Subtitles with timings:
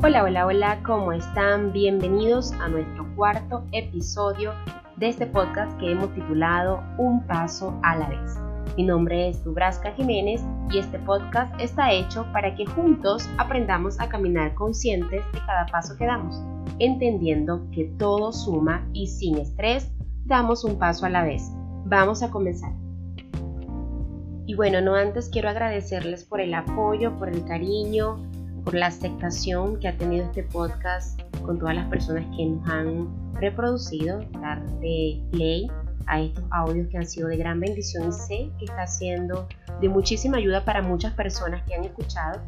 [0.00, 1.72] Hola, hola, hola, ¿cómo están?
[1.72, 4.52] Bienvenidos a nuestro cuarto episodio
[4.94, 8.38] de este podcast que hemos titulado Un paso a la vez.
[8.76, 10.40] Mi nombre es Dubrasca Jiménez
[10.70, 15.96] y este podcast está hecho para que juntos aprendamos a caminar conscientes de cada paso
[15.96, 16.40] que damos,
[16.78, 19.90] entendiendo que todo suma y sin estrés
[20.24, 21.50] damos un paso a la vez.
[21.86, 22.70] Vamos a comenzar.
[24.46, 28.27] Y bueno, no antes quiero agradecerles por el apoyo, por el cariño,
[28.68, 33.32] por la aceptación que ha tenido este podcast con todas las personas que nos han
[33.32, 35.70] reproducido, darle play
[36.06, 39.48] a estos audios que han sido de gran bendición y sé que está siendo
[39.80, 42.42] de muchísima ayuda para muchas personas que han escuchado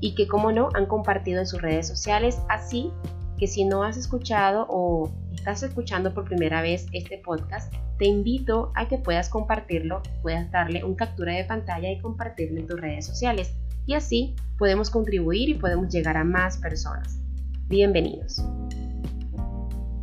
[0.00, 2.92] y que como no han compartido en sus redes sociales, así
[3.38, 8.72] que si no has escuchado o estás escuchando por primera vez este podcast, te invito
[8.74, 13.06] a que puedas compartirlo, puedas darle un captura de pantalla y compartirlo en tus redes
[13.06, 13.54] sociales
[13.86, 17.18] y así podemos contribuir y podemos llegar a más personas.
[17.68, 18.42] Bienvenidos.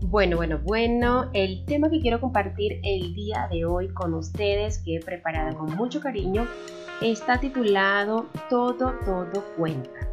[0.07, 4.95] Bueno, bueno, bueno, el tema que quiero compartir el día de hoy con ustedes, que
[4.95, 6.47] he preparado con mucho cariño,
[6.99, 10.07] está titulado Todo, todo cuenta.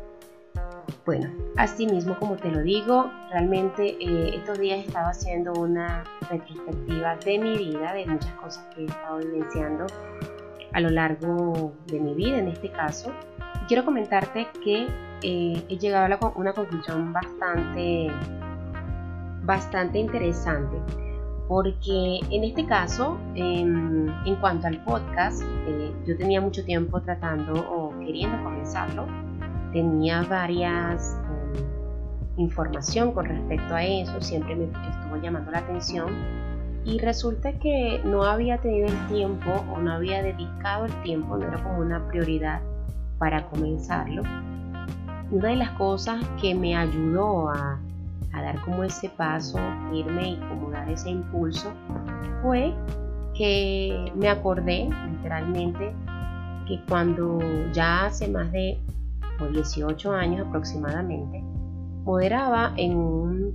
[1.07, 6.05] Bueno, así mismo como te lo digo, realmente eh, estos días he estado haciendo una
[6.29, 9.87] retrospectiva de mi vida, de muchas cosas que he estado vivenciando
[10.73, 13.13] a lo largo de mi vida en este caso
[13.67, 14.87] quiero comentarte que
[15.23, 18.09] eh, he llegado a una conclusión bastante,
[19.43, 20.77] bastante interesante.
[21.49, 27.97] Porque en este caso, en, cuanto al podcast, eh, yo tenía mucho tiempo tratando o
[28.01, 29.07] queriendo comenzarlo.
[29.73, 31.17] Tenía varias
[31.55, 31.65] eh,
[32.37, 36.09] información con respecto a eso, siempre me estuvo llamando la atención
[36.85, 41.47] y resulta que no había tenido el tiempo o no había dedicado el tiempo, no
[41.47, 42.61] era como una prioridad
[43.19, 44.23] para comenzarlo,
[45.31, 47.79] una de las cosas que me ayudó a,
[48.33, 49.59] dar como ese paso
[49.91, 51.73] firme y como dar ese impulso
[52.43, 52.75] fue
[53.35, 55.95] que me acordé literalmente
[56.69, 57.39] que cuando
[57.73, 58.79] ya hace más de
[59.53, 61.43] 18 años aproximadamente,
[62.05, 63.53] moderaba en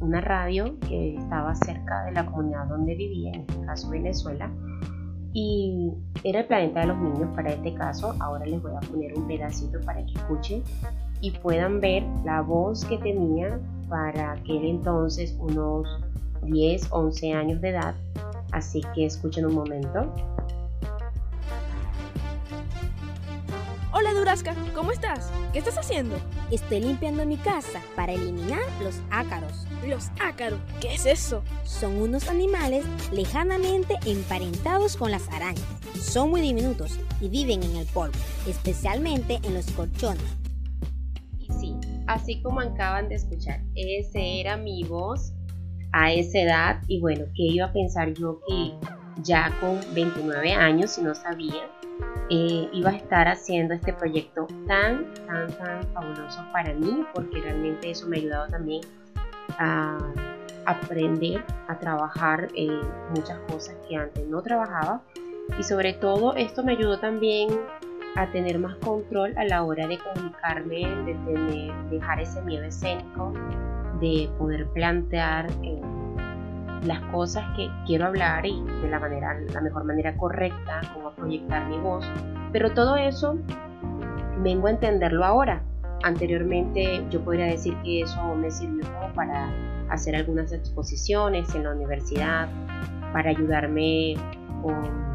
[0.00, 4.50] una radio que estaba cerca de la comunidad donde vivía, en este caso Venezuela,
[5.32, 5.92] y
[6.24, 8.14] era el planeta de los niños para este caso.
[8.20, 10.62] Ahora les voy a poner un pedacito para que escuchen
[11.20, 15.86] y puedan ver la voz que tenía para aquel entonces unos
[16.42, 17.94] 10, 11 años de edad.
[18.52, 20.12] Así que escuchen un momento.
[24.20, 25.32] Durasca, ¿cómo estás?
[25.50, 26.14] ¿Qué estás haciendo?
[26.50, 29.66] Estoy limpiando mi casa para eliminar los ácaros.
[29.88, 30.60] ¿Los ácaros?
[30.78, 31.42] ¿Qué es eso?
[31.64, 35.64] Son unos animales lejanamente emparentados con las arañas.
[35.98, 38.12] Son muy diminutos y viven en el polvo,
[38.46, 40.36] especialmente en los colchones.
[41.38, 41.74] Y sí,
[42.06, 45.32] así como acaban de escuchar, ese era mi voz
[45.92, 48.74] a esa edad y bueno, ¿qué iba a pensar yo que
[49.22, 51.70] ya con 29 años, si no sabía,
[52.30, 57.90] eh, iba a estar haciendo este proyecto tan, tan, tan fabuloso para mí, porque realmente
[57.90, 58.82] eso me ha ayudado también
[59.58, 59.98] a
[60.66, 62.48] aprender a trabajar
[63.14, 65.02] muchas cosas que antes no trabajaba.
[65.58, 67.48] Y sobre todo esto me ayudó también
[68.16, 73.32] a tener más control a la hora de comunicarme, de tener, dejar ese miedo escénico,
[74.00, 75.80] de poder plantear eh,
[76.84, 81.66] las cosas que quiero hablar y de la manera, la mejor manera correcta, cómo proyectar
[81.68, 82.04] mi voz.
[82.52, 83.36] Pero todo eso
[84.42, 85.62] vengo a entenderlo ahora.
[86.02, 89.50] Anteriormente yo podría decir que eso me sirvió para
[89.90, 92.48] hacer algunas exposiciones en la universidad,
[93.12, 94.14] para ayudarme
[94.62, 95.10] con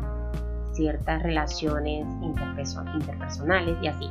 [0.73, 4.09] ciertas relaciones interpersonales y así.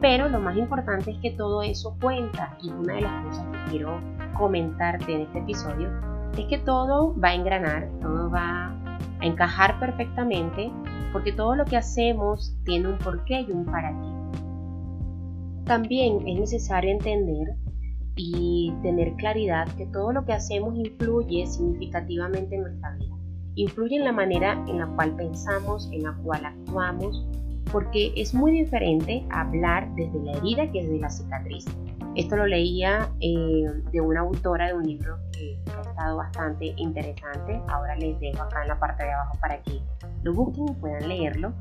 [0.00, 3.70] Pero lo más importante es que todo eso cuenta y una de las cosas que
[3.70, 4.00] quiero
[4.34, 8.68] comentarte en este episodio es que todo va a engranar, todo va
[9.20, 10.70] a encajar perfectamente,
[11.12, 14.18] porque todo lo que hacemos tiene un porqué y un para qué.
[15.64, 17.56] También es necesario entender
[18.16, 23.16] y tener claridad que todo lo que hacemos influye significativamente en nuestra vida.
[23.54, 27.26] Influye en la manera en la cual pensamos, en la cual actuamos,
[27.72, 31.66] porque es muy diferente hablar desde la herida que desde la cicatriz.
[32.18, 37.62] Esto lo leía eh, de una autora de un libro que, ha estado bastante interesante.
[37.68, 39.80] Ahora les dejo acá en la parte de abajo para que
[40.24, 41.52] lo busquen y puedan leerlo.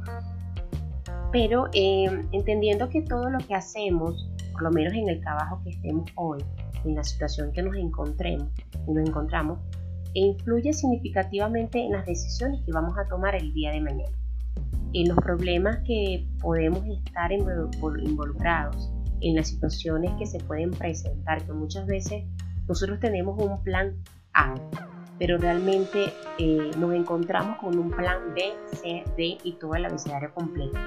[1.32, 5.70] Pero eh, entendiendo que todo lo que hacemos, por lo menos en el trabajo que
[5.70, 6.44] estemos hoy,
[6.86, 8.50] en la situación que nos encontremos
[8.88, 9.60] y nos encontramos,
[10.16, 14.18] influye significativamente en las decisiones que vamos a tomar el día de mañana,
[14.94, 18.92] en los problemas que podemos estar involucrados,
[19.22, 22.24] en las situaciones que se pueden presentar, que muchas veces
[22.68, 23.96] nosotros tenemos un plan
[24.34, 24.56] A,
[25.18, 30.34] pero realmente eh, nos encontramos con un plan B, C, D y todo el abecedario
[30.34, 30.78] completo.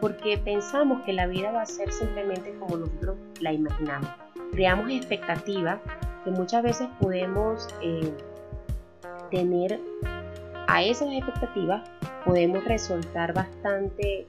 [0.00, 4.10] Porque pensamos que la vida va a ser simplemente como nosotros la imaginamos.
[4.52, 5.78] Creamos expectativas
[6.24, 8.12] que muchas veces podemos eh,
[9.30, 9.80] tener
[10.66, 11.88] a esas expectativas,
[12.24, 14.26] podemos resultar bastante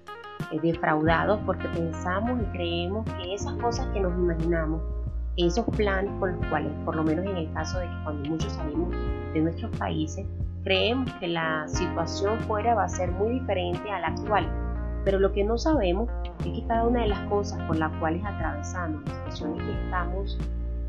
[0.59, 4.81] defraudados porque pensamos y creemos que esas cosas que nos imaginamos,
[5.38, 8.51] esos planes por los cuales, por lo menos en el caso de que cuando muchos
[8.53, 8.89] salimos
[9.33, 10.25] de nuestros países,
[10.63, 14.48] creemos que la situación fuera va a ser muy diferente a la actual.
[15.03, 18.24] Pero lo que no sabemos es que cada una de las cosas por las cuales
[18.24, 20.38] atravesamos, las situaciones que estamos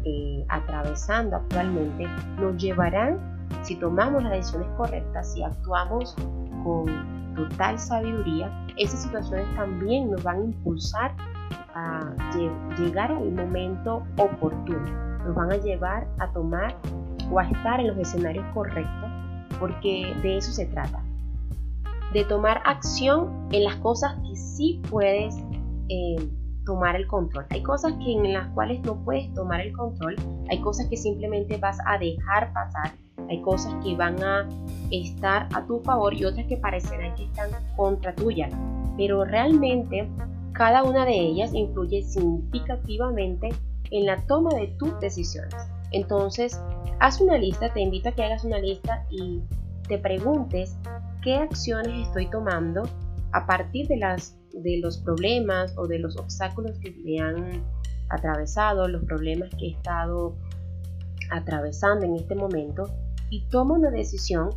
[0.04, 2.06] eh, atravesando actualmente,
[2.38, 3.18] nos llevarán,
[3.62, 6.14] si tomamos las decisiones correctas, si actuamos
[6.64, 6.86] con
[7.34, 11.14] total sabiduría, esas situaciones también nos van a impulsar
[11.74, 12.14] a
[12.78, 14.90] llegar al momento oportuno,
[15.24, 16.76] nos van a llevar a tomar
[17.30, 19.10] o a estar en los escenarios correctos,
[19.58, 21.02] porque de eso se trata,
[22.12, 25.34] de tomar acción en las cosas que sí puedes
[25.88, 26.16] eh,
[26.64, 27.46] tomar el control.
[27.50, 30.16] Hay cosas que en las cuales no puedes tomar el control,
[30.50, 32.92] hay cosas que simplemente vas a dejar pasar,
[33.28, 34.48] hay cosas que van a
[34.90, 38.48] estar a tu favor y otras que parecerán que están contra tuya.
[38.96, 40.08] Pero realmente
[40.52, 43.48] cada una de ellas influye significativamente
[43.90, 45.54] en la toma de tus decisiones.
[45.92, 46.60] Entonces,
[47.00, 49.42] haz una lista, te invito a que hagas una lista y
[49.88, 50.76] te preguntes
[51.22, 52.82] qué acciones estoy tomando
[53.32, 57.62] a partir de, las, de los problemas o de los obstáculos que me han
[58.08, 60.34] atravesado, los problemas que he estado
[61.30, 62.88] atravesando en este momento
[63.32, 64.50] y toma una decisión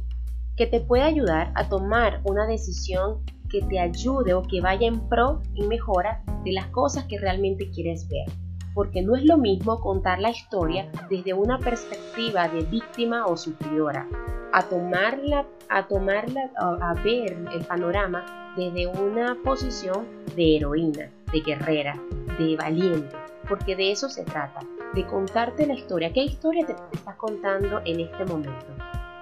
[0.57, 5.00] que te pueda ayudar a tomar una decisión que te ayude o que vaya en
[5.07, 8.25] pro y mejora de las cosas que realmente quieres ver.
[8.74, 14.10] Porque no es lo mismo contar la historia desde una perspectiva de víctima o sufridora,
[14.51, 18.25] a tomarla, a tomarla, a, ver el panorama
[18.57, 20.06] desde una posición
[20.36, 21.98] de heroína, de guerrera,
[22.38, 23.16] de valiente,
[23.48, 24.60] porque de eso se trata,
[24.95, 26.12] de contarte la historia.
[26.13, 28.65] ¿Qué historia te estás contando en este momento?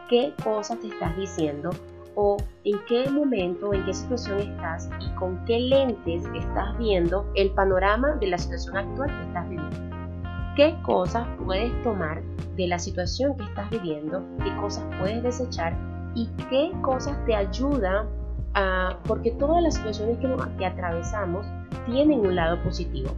[0.08, 1.72] ¿Qué cosas te estás diciendo?
[2.16, 7.50] ¿O en qué momento, en qué situación estás y con qué lentes estás viendo el
[7.52, 9.78] panorama de la situación actual que estás viviendo?
[10.56, 12.22] ¿Qué cosas puedes tomar
[12.56, 14.24] de la situación que estás viviendo?
[14.44, 15.76] ¿Qué cosas puedes desechar?
[16.14, 18.06] ¿Y qué cosas te ayudan
[18.54, 19.00] a...
[19.08, 21.48] porque todas las situaciones que atravesamos
[21.88, 23.10] tienen un lado positivo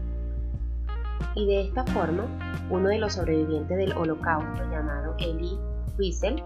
[1.35, 2.25] y de esta forma,
[2.69, 5.57] uno de los sobrevivientes del holocausto llamado Elie
[5.97, 6.43] Wiesel,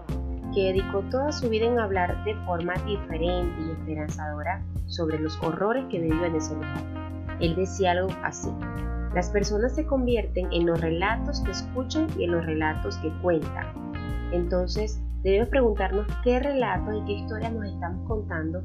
[0.54, 5.84] que dedicó toda su vida en hablar de forma diferente y esperanzadora sobre los horrores
[5.90, 6.82] que vivió en ese lugar.
[7.40, 8.50] Él decía algo así,
[9.14, 13.66] las personas se convierten en los relatos que escuchan y en los relatos que cuentan.
[14.32, 18.62] Entonces, debemos preguntarnos qué relatos y qué historias nos estamos contando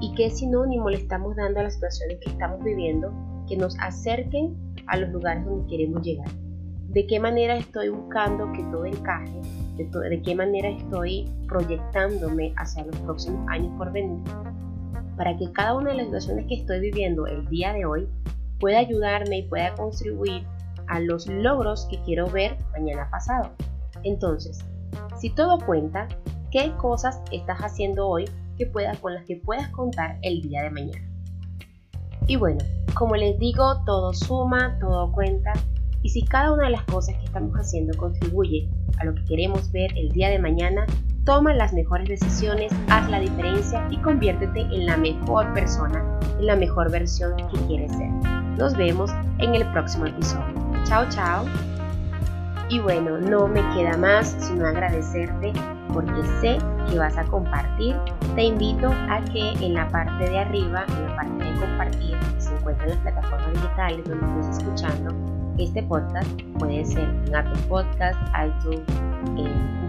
[0.00, 3.12] y qué sinónimo le estamos dando a las situaciones que estamos viviendo
[3.48, 6.28] que nos acerquen a los lugares donde queremos llegar.
[6.88, 9.40] De qué manera estoy buscando que todo encaje,
[9.76, 14.22] de, qué manera estoy proyectándome hacia los próximos años por venir,
[15.16, 18.08] para que cada una de las situaciones que estoy viviendo el día de hoy
[18.60, 20.44] pueda ayudarme y pueda contribuir
[20.86, 23.50] a los logros que quiero ver mañana pasado.
[24.04, 24.64] Entonces,
[25.18, 26.08] si todo cuenta,
[26.50, 28.26] ¿qué cosas estás haciendo hoy
[28.56, 31.08] que puedas, con las que puedas contar el día de mañana?
[32.26, 32.60] Y bueno,
[32.94, 35.52] como les digo, todo suma, todo cuenta.
[36.02, 39.70] Y si cada una de las cosas que estamos haciendo contribuye a lo que queremos
[39.72, 40.86] ver el día de mañana,
[41.24, 46.04] toma las mejores decisiones, haz la diferencia y conviértete en la mejor persona,
[46.38, 48.10] en la mejor versión que quieres ser.
[48.58, 50.54] Nos vemos en el próximo episodio.
[50.84, 51.44] Chao, chao.
[52.68, 55.52] Y bueno, no me queda más sino agradecerte
[55.92, 56.58] porque sé
[56.90, 57.96] que vas a compartir.
[58.34, 62.16] Te invito a que en la parte de arriba, en la parte de compartir,
[62.74, 65.14] se encuentran las plataformas digitales donde estés escuchando
[65.58, 66.42] este podcast.
[66.58, 68.82] Puede ser en Apple Podcast, iTunes,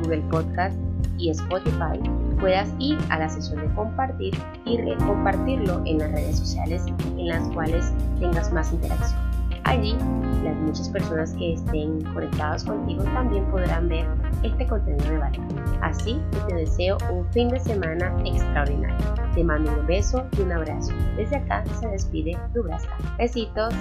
[0.02, 0.78] Google Podcast
[1.18, 2.00] y Spotify.
[2.40, 4.34] Puedas ir a la sesión de compartir
[4.66, 6.84] y compartirlo en las redes sociales
[7.18, 9.35] en las cuales tengas más interacción.
[9.66, 9.98] Allí,
[10.44, 14.06] las muchas personas que estén conectadas contigo también podrán ver
[14.44, 15.42] este contenido de valor.
[15.82, 18.96] Así que te deseo un fin de semana extraordinario.
[19.34, 20.94] Te mando un beso y un abrazo.
[21.18, 22.96] Desde acá se despide Dubrasca.
[23.18, 23.74] Besitos.